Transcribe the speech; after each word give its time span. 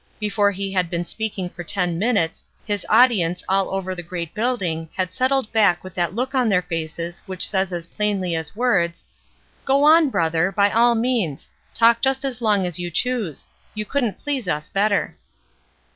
Before 0.19 0.49
he 0.51 0.71
had 0.71 0.89
been 0.89 1.05
speaking 1.05 1.47
for 1.47 1.63
ten 1.63 1.99
minutes 1.99 2.43
his 2.65 2.87
audience 2.89 3.43
all 3.47 3.69
over 3.71 3.93
the 3.93 4.01
great 4.01 4.33
building 4.33 4.89
had 4.97 5.13
settled 5.13 5.51
back 5.51 5.83
with 5.83 5.93
that 5.93 6.15
look 6.15 6.33
on 6.33 6.49
their 6.49 6.63
faces 6.63 7.21
which 7.27 7.47
says 7.47 7.71
as 7.71 7.85
plainly 7.85 8.33
as 8.33 8.55
words, 8.55 9.05
''Go 9.63 9.83
on, 9.83 10.09
brother, 10.09 10.51
by 10.51 10.71
all 10.71 10.95
means, 10.95 11.49
talk 11.75 12.01
just 12.01 12.25
as 12.25 12.41
long 12.41 12.65
as 12.65 12.79
you 12.79 12.89
choose; 12.89 13.45
you 13.75 13.85
couldn't 13.85 14.17
please 14.17 14.47
us 14.47 14.69
better." 14.71 15.19